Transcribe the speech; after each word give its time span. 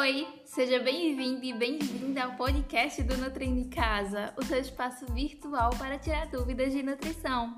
Oi, 0.00 0.26
seja 0.44 0.80
bem-vindo 0.80 1.44
e 1.44 1.52
bem-vinda 1.52 2.24
ao 2.24 2.32
podcast 2.32 3.00
do 3.04 3.16
Nutrindo 3.16 3.60
em 3.60 3.68
Casa, 3.70 4.34
o 4.36 4.42
seu 4.42 4.58
espaço 4.58 5.06
virtual 5.12 5.70
para 5.78 5.96
tirar 5.96 6.26
dúvidas 6.26 6.72
de 6.72 6.82
nutrição. 6.82 7.54